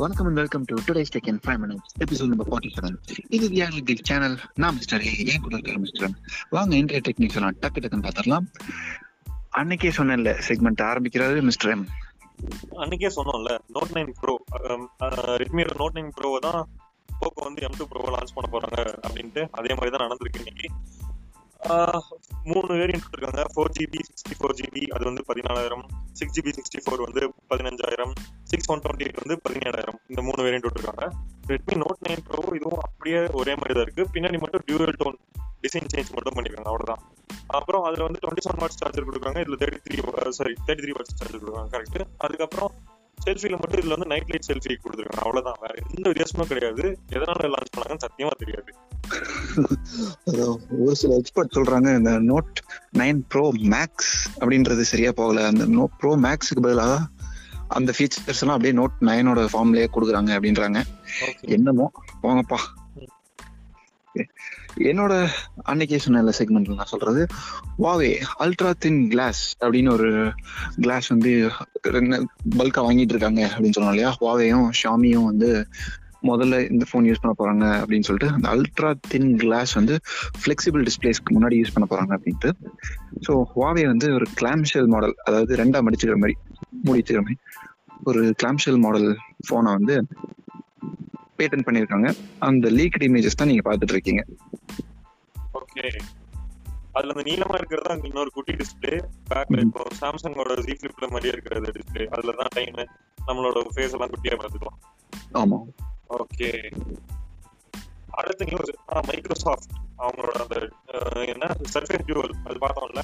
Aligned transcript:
வணக்கம் 0.00 0.26
and 0.26 0.38
welcome 0.38 0.64
to 0.64 0.74
today's 0.86 1.12
tech 1.14 1.28
in 1.28 1.40
five 1.44 1.58
minutes 1.58 1.92
episode 2.04 2.30
number 2.32 2.48
forty 2.48 2.70
seven 2.74 2.96
இது 3.30 3.46
reality 3.48 3.94
channel 4.02 4.36
நான் 4.54 4.74
mister 4.74 5.04
A 5.06 5.12
ஏன் 5.24 5.42
கூட 5.42 5.54
இருக்கிற 5.56 5.78
மிஸ்டர் 5.78 6.12
வாங்க 6.50 6.76
இன்றைய 6.76 7.00
டெக்னிக்ஸ் 7.00 7.36
எல்லாம் 7.36 7.56
டக்கு 7.60 7.80
டக்குன்னு 7.80 8.06
பார்த்துடலாம். 8.06 8.46
அன்னைக்கே 9.52 9.90
சொன்னேன்ல 9.90 10.32
செக்மெண்ட் 10.48 10.82
ஆரம்பிக்கிறது 10.82 11.42
மிஸ்டர் 11.42 11.70
எம் 11.70 11.84
அன்னைக்கே 12.76 13.10
சொன்னோம்ல 13.16 13.54
நோட் 13.68 13.94
நைன் 13.96 14.12
ப்ரோ 14.20 14.34
ரெட்மியோட 15.36 15.74
நோட் 15.78 15.96
நைன் 15.98 16.12
ப்ரோ 16.12 16.38
தான் 16.38 16.60
போக்கோ 17.20 17.42
வந்து 17.44 17.62
எம் 17.62 17.78
டூ 17.78 17.86
ப்ரோவை 17.90 18.12
லான்ச் 18.14 18.34
பண்ண 18.34 18.48
போறாங்க 18.52 18.78
அப்படின்ட்டு 19.06 19.42
அதே 19.52 19.74
மாதிரி 19.74 19.90
தான் 19.90 20.04
நடந்திருக்கு 20.06 20.42
இன்னைக்கு. 20.42 20.68
ஆஹ் 21.70 22.02
மூணு 22.44 22.68
வேரியன்ட் 22.74 23.10
இருக்காங்க 23.12 23.42
four 23.54 23.72
GB 23.72 24.00
sixty 24.08 24.36
four 24.38 24.56
GB 24.60 24.82
அது 24.88 25.04
வந்து 25.04 25.24
பதினாலாயிரம். 25.28 25.84
சிக்ஸ் 26.12 26.34
ஜிபி 26.36 26.52
சிக்ஸ்டி 26.58 26.80
ஃபோர் 26.84 27.02
வந்து 27.06 27.22
பதினஞ்சாயிரம் 27.50 28.12
சிக்ஸ் 28.42 28.70
ஒன் 28.70 28.78
டுவெண்ட்டி 28.78 29.06
எயிட் 29.06 29.20
வந்து 29.22 29.40
பதினேழாயிரம். 29.48 29.98
இந்த 30.08 30.22
மூணு 30.22 30.42
வேரியன்ட் 30.42 30.66
விட்டுருக்காங்க. 30.66 31.04
ரெட்மி 31.46 31.76
நோட் 31.82 32.02
நைன் 32.08 32.24
ப்ரோ 32.28 32.42
இதுவும் 32.56 32.80
அப்படியே 32.82 33.20
ஒரே 33.40 33.54
மாதிரி 33.54 33.74
தான் 33.74 33.86
இருக்கு. 33.86 34.06
பின்னாடி 34.14 34.38
மட்டும் 34.38 34.64
டியூவல் 34.66 34.96
டோன் 35.02 35.18
டிசைன் 35.64 35.88
சேஞ்ச் 35.94 36.12
மட்டும் 36.16 36.36
பண்ணிருக்காங்க 36.36 36.70
அவ்வளோதான் 36.72 37.02
அப்புறம் 37.46 37.82
அதில் 37.82 38.06
வந்து 38.06 38.20
டுவெண்ட்டி 38.22 38.44
செவன் 38.46 38.62
வாட்ஸ் 38.62 38.80
சார்ஜர் 38.80 39.08
கொடுக்குறாங்க. 39.08 39.40
இதில் 39.40 39.60
thirty 39.62 39.80
three 39.86 40.28
sorry 40.28 40.54
thirty 40.66 40.84
three 40.84 40.94
watts 40.98 41.18
charger 41.18 41.42
கொடுக்குறாங்க 41.42 41.72
கரெக்ட் 41.76 42.08
அதுக்கப்புறம் 42.18 42.72
செல்ஃபியில் 43.24 43.58
மட்டும் 43.62 43.80
இதில் 43.80 43.94
வந்து 43.96 44.06
நைட் 44.06 44.30
லைட் 44.30 44.48
செல்ஃபி 44.50 44.76
கொடுத்துருக்காங்க 44.84 45.22
அவ்வளோதான் 45.24 45.60
வேற 45.60 45.74
எந்த 45.96 46.06
வித்தியாசமும் 46.10 46.46
கிடையாது. 46.46 46.98
எதனால 47.08 47.50
லான்ச் 47.54 47.72
பண்ணாங்கன்னு 47.76 48.04
சத்தியமா 48.06 48.34
தெரியாது. 48.42 48.72
ஒரு 50.80 50.94
சில 50.94 51.14
எக்ஸ்பர்ட் 51.14 51.56
சொல்றாங்க 51.56 51.96
இந்த 51.96 52.12
நோட் 52.30 52.60
நைன் 52.98 53.20
ப்ரோ 53.28 53.44
மேக்ஸ் 53.70 54.12
அப்படின்றது 54.40 54.80
சரியா 54.82 55.12
போகல. 55.12 55.46
அந்த 55.46 55.66
நோ 55.68 55.86
ப்ரோ 55.98 56.12
மேக்ஸுக்கு 56.16 56.60
பதிலாக 56.60 56.98
அந்த 57.68 57.92
ஃபீச்சர்ஸ் 57.92 58.40
எல்லாம் 58.40 58.56
அப்படியே 58.56 58.74
நோட் 58.78 58.96
நைனோட 59.00 59.40
ஃபார்ம்லயே 59.52 59.88
கொடுக்குறாங்க 59.92 60.30
அப்படின்றாங்க. 60.36 60.80
என்னமோ? 61.48 61.88
போங்கப்பா 62.22 62.60
என்னோட 64.88 65.14
அன்னைக்கே 65.64 65.96
சொன்ன 65.96 66.32
செக்மெண்ட்ல 66.38 66.74
நான் 66.74 66.86
சொல்றது 66.86 67.22
வாவே 67.76 68.10
அல்ட்ரா 68.38 68.70
தின் 68.78 69.08
கிளாஸ் 69.08 69.56
அப்படின்னு 69.60 69.90
ஒரு 69.90 70.08
கிளாஸ் 70.80 71.08
வந்து 71.08 71.32
பல்கா 72.58 72.80
வாங்கிட்டு 72.86 73.14
இருக்காங்க 73.14 73.42
அப்படின்னு 73.54 73.76
சொன்னோம் 73.78 73.94
இல்லையா? 73.94 74.16
வாவேயும் 74.20 74.68
ஷாமியும் 74.80 75.24
வந்து 75.24 75.50
முதல்ல 76.28 76.56
இந்த 76.72 76.84
ஃபோன் 76.90 77.06
யூஸ் 77.08 77.22
பண்ண 77.22 77.32
போறாங்க 77.38 77.64
அப்படின்னு 77.82 78.06
சொல்லிட்டு 78.08 78.34
அந்த 78.34 78.46
அல்ட்ரா 78.54 78.90
தின் 79.08 79.36
கிளாஸ் 79.36 79.72
வந்து 79.72 79.94
ஃபிளெக்சிபிள் 80.40 80.84
டிஸ்பிளேஸ்க்கு 80.88 81.34
முன்னாடி 81.36 81.58
யூஸ் 81.60 81.74
பண்ண 81.76 81.86
போறாங்க 81.92 82.12
அப்படின்ட்டு. 82.16 82.50
ஸோ 83.26 83.34
வாவே 83.54 83.86
வந்து 83.86 84.08
ஒரு 84.14 84.28
கிளாம்ஷெல் 84.40 84.86
மாடல் 84.86 85.14
அதாவது 85.24 85.54
ரெண்டா 85.62 85.80
மடிச்சுக்கிற 85.86 86.18
மாதிரி 86.24 86.36
முடிச்சுக்கிற 86.88 87.22
மாதிரி 87.26 87.38
ஒரு 88.04 88.22
கிளாம்ஷெல் 88.42 88.80
மாடல் 88.84 89.08
ஃபோனை 89.48 89.72
வந்து 89.78 89.96
பேட்டன் 91.38 91.66
பண்ணியிருக்காங்க. 91.66 92.08
அந்த 92.48 92.68
லீக்ட் 92.78 93.04
இமேஜஸ் 93.08 93.38
தான் 93.40 93.50
நீங்க 93.50 93.64
பார்த்துட்டு 93.68 93.94
இருக்கீங்க. 93.96 94.22
ஓகே 95.60 95.84
அதுல 96.96 97.12
அந்த 97.14 97.24
நீளமா 97.28 97.56
இருக்கிறது 97.58 97.90
அங்க 97.92 98.06
இன்னொரு 98.08 98.30
குட்டி 98.36 98.52
டிஸ்பிளே 98.60 98.96
பேக்ல 99.30 99.60
இப்போ 99.66 99.82
சாம்சங்கோட 100.00 100.54
ஜி 100.66 100.74
ஃபிளிப்ல 100.80 101.08
மாதிரியே 101.10 101.34
இருக்கிறது 101.34 101.74
டிஸ்பிளே 101.76 102.06
அதுல 102.16 102.34
தான் 102.40 102.52
டைம் 102.56 102.80
நம்மளோட 103.28 103.62
ஃபேஸ் 103.74 103.94
எல்லாம் 103.96 104.12
குட்டியா 104.14 104.36
பார்த்துக்கலாம். 104.40 104.78
ஆமா. 105.42 105.58
ஓகே. 106.10 106.50
அடுத்த 108.10 108.44
நியூஸ் 108.44 108.70
மைக்ரோசாஃப்ட் 109.10 109.74
அவங்களோட 109.98 110.38
அந்த 110.44 110.56
என்ன? 111.24 111.46
சர்ஃபேஸ் 111.72 112.06
டியூவல் 112.06 112.34
அது 112.44 112.58
பார்த்தோம்ல. 112.66 113.02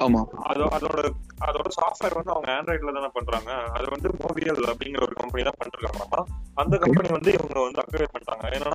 ஆமா. 0.00 0.20
அது 0.50 0.62
அதோட 0.76 1.00
அதோட 1.46 1.68
சாஃப்ட்வேர் 1.78 2.16
வந்து 2.18 2.32
அவங்க 2.32 2.48
ஆண்ட்ராய்ட்ல 2.56 2.92
தானே 2.92 3.10
பண்றாங்க. 3.14 3.50
அது 3.76 3.86
வந்து 3.90 4.08
மோபியல் 4.22 4.62
அப்படிங்கிற 4.72 5.02
ஒரு 5.02 5.14
கம்பெனி 5.14 5.42
தான் 5.42 5.58
பண்ணிருக்காங்களாமா 5.60 6.20
அந்த 6.54 6.74
கம்பெனி 6.78 7.08
வந்து 7.08 7.32
இவங்க 7.32 7.60
வந்து 7.60 7.82
அக்வயர் 7.82 8.12
பண்ணிட்டாங்க. 8.14 8.46
ஏன்னா 8.58 8.72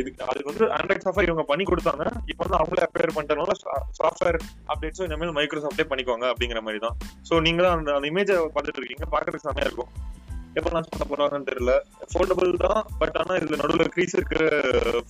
இதுக்கு 0.00 0.20
அதுக்கு 0.24 0.50
வந்து 0.50 0.66
ஆண்ட்ராய்ட் 0.76 1.04
சாஃப்ட்வேர் 1.04 1.28
இவங்க 1.28 1.42
பண்ணி 1.42 1.64
கொடுத்தாங்க. 1.64 2.04
இப்போ 2.26 2.42
வந்து 2.44 2.58
அவங்களே 2.58 2.84
அக்வயர் 2.86 3.14
பண்ணிட்டனால 3.16 3.54
சாஃப்ட்வேர் 3.98 4.38
அப்டேட்ஸும் 4.72 5.08
இனிமேல் 5.08 5.34
மைக்ரோசாஃப்டே 5.38 5.86
பண்ணிக்குவாங்க 5.90 6.26
அப்படிங்கிற 6.32 6.60
மாதிரி 6.60 6.78
தான். 6.78 6.96
ஸோ 7.30 7.40
நீங்க 7.40 7.62
தான் 7.62 7.78
அந்த 7.78 7.94
அந்த 7.94 8.08
இமேஜை 8.12 8.36
பார்த்துட்டு 8.56 8.80
இருக்கீங்க. 8.82 9.06
பார்க்கறதுக்கு 9.14 9.48
செமையா 9.48 9.68
இருக்கும். 9.70 9.90
எப்போ 10.54 10.68
லான்ச் 10.70 10.92
பண்ண 10.98 11.04
போறாங்கன்னு 11.10 11.48
தெரியல. 11.48 11.72
ஃபோல்டபுள் 12.12 12.66
தான் 12.66 12.86
பட் 12.98 13.16
ஆனா 13.16 13.38
இதுல 13.40 13.56
நடுவில் 13.56 13.92
க்ரீஸ் 13.96 14.16
இருக்கிற 14.18 14.60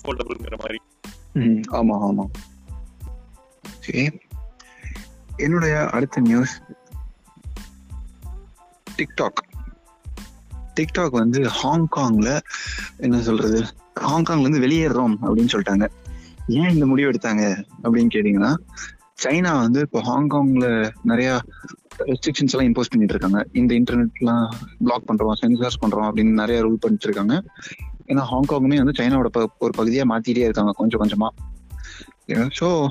ஃபோல்டபுள்ங்கிற 0.03 0.57
மாதிரி. 0.59 0.79
ஆமா 1.73 1.97
ஆமா. 2.09 2.25
சரி. 3.81 4.19
என்னுடைய 5.37 5.87
அடுத்த 5.87 6.21
நியூஸ் 6.21 6.61
டிக்டாக் 8.97 9.41
டிக்டாக் 10.75 11.11
வந்து 11.11 11.41
ஹாங்காங்ல 11.63 12.41
என்ன 12.97 13.21
சொல்றது? 13.21 13.65
ஹாங்காங்ல 14.01 14.41
இருந்து 14.41 14.61
வெளியேறோம் 14.61 15.15
அப்படின்னு 15.23 15.53
சொல்லிட்டாங்க. 15.53 15.87
ஏன் 16.49 16.69
இந்த 16.69 16.87
முடிவு 16.87 17.11
எடுத்தாங்க 17.11 17.65
அப்படின்னு 17.83 18.13
கேட்டீங்கன்னா 18.15 18.57
சைனா 19.23 19.61
வந்து 19.61 19.81
இப்போ 19.81 20.01
ஹாங்காங்ல 20.01 20.91
நிறைய 21.03 21.41
ரெஸ்ட்ரிக்ஷன்ஸ் 22.05 22.53
எல்லாம் 22.53 22.73
இம்போஸ் 22.73 22.91
பண்ணிட்டு 22.91 23.15
இருக்காங்க. 23.15 23.47
இந்த 23.53 23.75
இன்டர்நெட்லாம் 23.75 24.49
பிளாக் 24.79 25.13
பண்றோம் 25.13 25.33
சென்சார்ஸ் 25.43 25.87
பண்றோம் 25.87 26.11
அப்படின்னு 26.11 26.33
நிறைய 26.33 26.63
ரூல் 26.63 26.79
பண்ணிட்டு 26.81 27.09
இருக்காங்க. 27.09 27.43
ஏன்னா 28.07 28.25
ஹாங்காங்குமே 28.31 28.85
வந்து 28.85 29.05
சைனாவோட 29.05 29.27
ப- 29.27 29.51
ஒரு 29.59 29.73
பகுதியா 29.79 30.05
மாத்திட்டே 30.09 30.39
இருக்காங்க 30.39 30.73
கொஞ்சம் 30.77 31.01
கொஞ்சமா. 31.03 31.29
ஸோ 32.61 32.89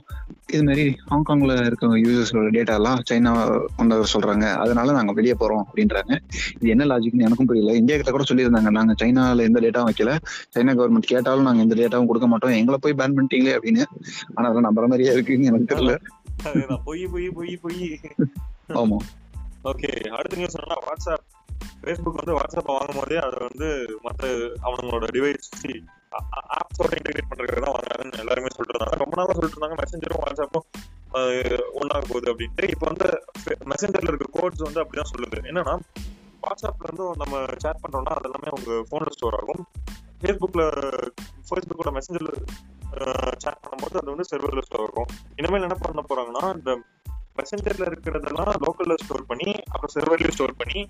இது 0.54 0.64
மாதிரி 0.64 0.96
ஹாங்காங்ல 1.10 1.66
இருக்க 1.66 1.88
யூசர்ஸோட 1.88 2.50
டேட்டா 2.50 2.74
எல்லாம் 2.74 3.02
சைனா 3.12 3.62
கொண்டு 3.76 3.98
வர 3.98 4.10
சொல்றாங்க. 4.14 4.54
அதனால 4.54 4.92
நாங்க 4.92 5.12
வெளியே 5.12 5.36
போறோம் 5.40 5.62
அப்படின்றாங்க. 5.74 6.18
இது 6.60 6.70
என்ன 6.70 6.86
லாஜிக்னு 6.86 7.18
எனக்கும் 7.18 7.46
புரியல. 7.46 7.74
இந்தியா 7.74 7.98
கிட்ட 7.98 8.12
கூட 8.12 8.24
சொல்லியிருந்தாங்க. 8.34 8.70
நாங்க 8.70 8.94
சைனால 9.04 9.38
எந்த 9.38 9.60
டேட்டாவும் 9.60 9.88
வைக்கல. 9.88 10.18
சைனா 10.56 10.74
கவர்மெண்ட் 10.74 10.98
கேட்டாலும் 10.98 11.44
நாங்க 11.44 11.62
எந்த 11.62 11.76
டேட்டாவும் 11.76 12.06
கொடுக்க 12.06 12.28
மாட்டோம். 12.28 12.52
எங்களை 12.52 12.80
போய் 12.82 12.94
பேன் 12.98 13.16
பண்ணிட்டீங்களே 13.16 13.58
அப்படின்னு. 13.58 13.84
ஆனா 14.34 14.50
அதெல்லாம் 14.50 14.76
நம்புற 14.76 14.80
மாதிரியே 14.80 15.12
இருக்குன்னு 15.12 15.46
எனக்கு 15.46 15.76
தெரியல. 15.76 15.98
பொய் 16.86 17.06
பொய் 17.06 17.30
பொய் 17.30 17.60
பொய். 17.62 18.00
ஆமா. 18.82 18.98
ஓகே 19.70 19.90
அடுத்த 20.18 20.36
நியூஸ் 20.40 20.58
என்னன்னா 20.58 20.78
வாட்ஸ்அப் 20.88 21.26
ஃபேஸ்புக் 21.82 22.20
வந்து 22.20 22.36
வாட்ஸ்அப் 22.38 22.72
வாங்கும் 22.76 23.00
போதே 23.00 23.18
அதை 23.26 23.38
வந்து 23.48 23.68
மற்ற 24.06 24.28
அவங்களோட 24.68 25.08
டிவைஸ் 25.16 25.50
ஆப்ஸோட 26.60 26.92
இன்டெகிரேட் 27.00 27.30
பண்றதுக்கு 27.32 27.64
தான் 27.66 27.76
வாங்குறாங்கன்னு 27.76 28.22
எல்லாருமே 28.24 28.52
சொல்லிட்டு 28.56 29.02
ரொம்ப 29.04 29.16
நாளா 29.20 29.36
சொல்லிட்டு 29.38 29.58
இருந்தாங்க 29.58 29.78
மெசஞ்சரும் 29.82 30.22
வாட்ஸ்அப்பும் 30.24 30.68
ஒன்னாக 31.80 32.02
போகுது 32.10 32.28
அப்படின்ட்டு. 32.32 32.66
இப்போ 32.74 32.86
வந்து 32.92 33.08
மெசஞ்சர்ல 33.72 34.12
இருக்க 34.12 34.28
கோட்ஸ் 34.38 34.66
வந்து 34.68 34.82
அப்படிதான் 34.84 35.12
சொல்லுது. 35.14 35.40
என்னன்னா 35.52 35.76
வாட்ஸ்அப்ல 36.44 36.88
இருந்து 36.88 37.06
நம்ம 37.22 37.44
சேட் 37.64 37.82
பண்றோம்னா 37.84 38.14
அது 38.18 38.30
எல்லாமே 38.30 38.52
உங்க 38.58 38.72
போன்ல 38.92 39.10
ஸ்டோர் 39.16 39.38
ஆகும். 39.40 39.64
ஃபேஸ்புக்ல 40.22 40.64
ஃபேஸ்புக்கோட 41.48 41.92
மெசஞ்சர்ல 41.98 42.32
சேட் 43.44 43.62
பண்ணும்போது 43.64 43.98
அது 44.02 44.14
வந்து 44.14 44.30
செர்வர்ல 44.32 44.64
ஸ்டோர் 44.68 44.86
ஆகும். 44.90 45.12
இனிமேல் 45.40 45.68
என்ன 45.68 45.78
பண்ண 45.84 46.04
போறாங்கன்னா 46.12 46.44
இந்த 46.60 46.72
மெசஞ்சர்ல 47.40 47.86
இருக்கிறதெல்லாம் 47.92 48.52
லோக்கல்ல 48.66 48.96
ஸ்டோர் 49.04 49.26
பண்ணி 49.26 49.52
அப்புறம் 49.72 49.94
செர்வர்லயும் 49.96 50.32
ஸ்டோர் 50.32 50.56
பண்ணி 50.56 50.82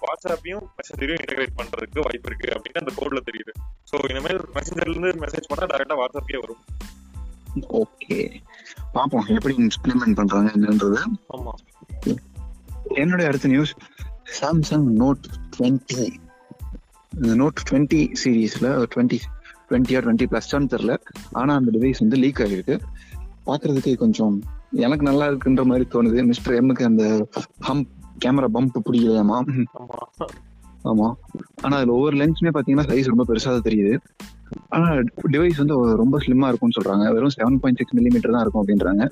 வாட்ஸ்அப்பையும் 0.00 0.64
மெசஞ்சரையும் 0.78 1.22
இன்டெகிரேட் 1.22 1.56
பண்றதுக்கு 1.56 2.00
வாய்ப்பு 2.00 2.30
இருக்கு 2.30 2.48
அப்படின்னு 2.56 2.82
அந்த 2.82 2.92
கோட்ல 2.96 3.20
தெரியுது. 3.30 3.52
ஸோ 3.90 4.10
இனிமேல் 4.10 4.40
மெசஞ்சர்ல 4.54 4.90
இருந்து 4.90 5.26
மெசேஜ் 5.26 5.48
பண்ணா 5.48 5.76
டேரக்டா 5.76 5.96
வாட்ஸ்அப்பே 6.02 6.38
வரும். 6.40 6.62
ஓகே 7.80 8.18
பாப்போம் 8.94 9.28
எப்படி 9.28 9.54
இம்ப்ளிமெண்ட் 9.56 10.14
பண்றாங்க 10.14 10.50
என்னன்றது. 10.56 10.98
ஆமா. 11.28 11.52
என்னுடைய 12.94 13.30
அடுத்த 13.30 13.48
நியூஸ் 13.48 13.72
சாம்சங் 14.40 14.86
நோட் 14.98 15.24
டுவெண்ட்டி 15.56 16.14
இந்த 17.12 17.34
நோட் 17.34 17.58
டுவெண்ட்டி 17.70 18.00
சீரீஸ்ல 18.24 18.86
டுவெண்ட்டி 18.94 19.18
டுவெண்ட்டியா 19.70 20.00
டுவெண்ட்டி 20.04 20.26
பிளஸ்டான்னு 20.32 20.72
தெரில 20.74 20.98
ஆனா 21.32 21.54
அந்த 21.54 21.78
டிவைஸ் 21.78 21.98
வந்து 21.98 22.16
லீக் 22.16 22.38
ஆகிருக்கு 22.38 22.76
பார்க்கிறதுக்கு 23.46 23.94
கொஞ்சம் 23.94 24.42
எனக்கு 24.70 25.04
நல்லா 25.04 25.28
இருக்குன்ற 25.28 25.64
மாதிரி 25.64 25.88
தோணுது. 25.92 26.26
மிஸ்டர் 26.26 26.64
எம்முக்கு 26.64 26.84
அந்த 26.84 27.28
ஹம்ப் 27.68 27.86
கேமரா 28.24 28.46
பம்ப் 28.54 28.80
பிடிக்கலையாமா? 28.90 29.64
ஆமா. 30.84 31.12
ஆனா 31.62 31.76
அதுல 31.76 31.92
ஒவ்வொரு 31.92 32.16
லென்ஸுமே 32.16 32.50
பாத்தீங்கன்னா 32.54 32.86
சைஸ் 32.86 33.04
ரொம்ப 33.04 33.24
பெருசா 33.28 33.60
தெரியுது. 33.60 33.98
ஆனா 34.68 34.88
டிவைஸ் 35.32 35.56
வந்து 35.56 35.96
ரொம்ப 35.96 36.18
ஸ்லிம்மா 36.18 36.48
இருக்கும்னு 36.48 36.80
சொல்றாங்க. 36.80 37.12
வெறும் 37.12 37.28
செவன் 37.28 37.58
பாயிண்ட் 37.58 37.76
சிக்ஸ் 37.76 37.94
மில்லிமீட்டர் 37.94 38.32
தான் 38.32 38.40
இருக்கும் 38.40 38.66
அப்படின்றாங்க. 38.66 39.08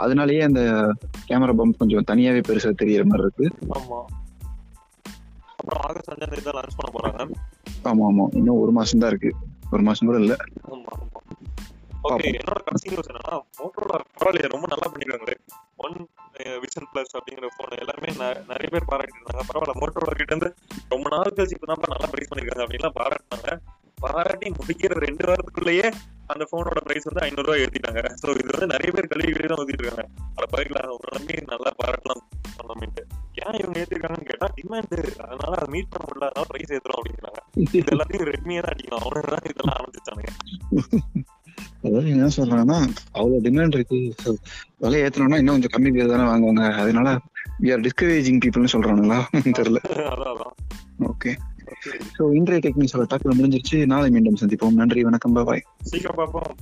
அதனாலயே 0.00 0.42
அந்த 0.42 0.92
கேமரா 1.28 1.52
பம்ப் 1.52 1.76
கொஞ்சம் 1.78 2.04
தனியாவே 2.10 2.42
பெருசா 2.48 2.72
தெரியற 2.82 3.04
மாதிரி 3.04 3.28
இருக்கு. 3.28 3.50
ஆமா. 3.68 4.00
ஆமா 7.84 8.26
இன்னும் 8.32 8.56
ஒரு 8.56 8.72
மாசம் 8.72 9.00
தான் 9.00 9.10
இருக்கு. 9.10 9.34
ஒரு 9.70 9.82
மாசம் 9.82 10.08
கூட 10.08 10.20
இல்ல. 10.20 10.36
ஓகே 12.08 12.28
என்னோட 12.38 12.60
கடைசி 12.66 12.90
நியூஸ் 12.92 13.10
என்னன்னா 13.12 13.34
மோட்டோரோலா 13.58 13.98
பரவாயில்லையே 14.18 14.50
ரொம்ப 14.54 14.66
நல்லா 14.72 14.86
பண்ணிருக்காங்களே. 14.92 15.36
ஒன் 15.84 15.96
விஷன் 16.62 16.88
பிளஸ் 16.92 17.16
அப்படிங்கிற 17.18 17.48
போன் 17.56 17.80
எல்லாருமே 17.82 18.10
நிறைய 18.50 18.68
பேர் 18.74 18.90
பாராட்டிருந்தாங்க 18.92 19.44
பரவாயில்ல 19.50 19.74
மோட்டோரோலா 19.80 20.14
கிட்ட 20.20 20.34
இருந்து 20.34 20.50
ரொம்ப 20.94 21.06
நாள் 21.14 21.34
கழிச்சு 21.36 21.56
இப்பதான் 21.58 21.84
நல்லா 21.86 22.10
பிரைஸ் 22.14 22.30
பண்ணிருக்காங்க 22.30 22.64
அப்படின்லாம் 22.66 22.98
பாராட்டினாங்க. 23.00 23.50
பாராட்டி 23.98 24.48
முடிக்கிற 24.58 24.96
ரெண்டு 25.06 25.24
வாரத்துக்குள்ளேயே 25.28 25.86
அந்த 26.32 26.44
போனோட 26.50 26.80
பிரைஸ் 26.86 27.08
வந்து 27.08 27.22
ஐநூறு 27.26 27.46
ரூபாய் 27.46 27.62
ஏத்திட்டாங்க. 27.64 28.02
சோ 28.20 28.26
இது 28.40 28.52
வந்து 28.54 28.72
நிறைய 28.74 28.90
பேர் 28.96 29.10
கல்வி 29.12 29.30
கல்வி 29.32 29.48
தான் 29.52 29.60
ஊத்திட்டு 29.62 29.84
இருக்காங்க 29.84 30.04
அதை 30.36 30.46
பயிரலாம் 30.54 30.92
ஒரு 30.98 31.10
நம்பி 31.16 31.36
நல்லா 31.52 31.70
பாராட்டலாம் 31.80 32.22
சொன்னோம்ட்டு 32.58 33.02
ஏன் 33.42 33.58
இவங்க 33.60 33.76
ஏத்திருக்காங்கன்னு 33.82 34.28
கேட்டா 34.30 34.46
டிமாண்ட் 34.56 34.94
அதனால 35.26 35.52
அதை 35.58 35.66
மீட் 35.74 35.90
பண்ண 35.92 36.04
முடியல 36.08 36.28
அதனால 36.30 36.46
பிரைஸ் 36.50 36.72
ஏத்துறோம் 36.76 36.98
அப்படிங்கிறாங்க. 37.00 37.40
இது 37.78 37.92
எல்லாத்தையும் 37.94 38.28
ரெட்மியே 38.30 38.60
தான் 38.64 38.72
அடிக்கலாம் 38.74 39.04
தான் 39.34 39.48
இதெல்லாம் 39.50 39.76
ஆரம்பிச்சானுங்க 39.78 40.32
அதாவது 41.88 42.10
என்ன 42.10 42.26
சொல்றாங்கன்னா 42.36 42.78
அவ்வளவு 43.12 43.40
டிமாண்ட் 43.42 43.74
இருக்கு. 43.74 44.14
விலை 44.78 45.00
ஏத்தணும்னா 45.02 45.38
இன்னும் 45.38 45.60
கொஞ்சம் 45.60 45.74
கம்மி 45.76 45.92
பேர் 45.92 46.08
தானே 46.08 46.26
வாங்குவாங்க. 46.28 46.72
அதனால 46.72 47.18
வி 47.62 47.72
ஆர் 47.72 47.80
டிஸ்கரேஜிங் 47.80 48.40
பீப்புள்னு 48.44 48.72
சொல்றானுங்களா? 48.72 49.20
தெரியல. 49.58 49.78
ஓகே. 51.12 51.32
ஸோ 52.18 52.34
இன்றைய 52.34 52.60
டெக்னிக்ஸோட 52.64 53.04
டாக்கில் 53.04 53.36
முடிஞ்சிருச்சு. 53.38 53.86
நாளை 53.86 54.10
மீண்டும் 54.10 54.38
சந்திப்போம். 54.40 54.72
நன்றி 54.72 55.02
வணக்கம். 55.02 55.32
பாய் 55.32 55.62
சீக்கிரம் 55.82 56.16
பார்ப்போம். 56.16 56.56